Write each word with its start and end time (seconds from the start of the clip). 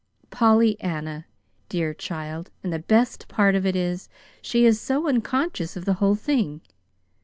"Pollyanna! 0.31 1.27
Dear 1.69 1.93
child 1.93 2.49
and 2.63 2.73
the 2.73 2.79
best 2.79 3.27
part 3.27 3.53
of 3.53 3.67
it 3.67 3.75
is, 3.75 4.09
she 4.41 4.65
is 4.65 4.81
so 4.81 5.07
unconscious 5.07 5.77
of 5.77 5.85
the 5.85 5.93
whole 6.01 6.15
thing. 6.15 6.61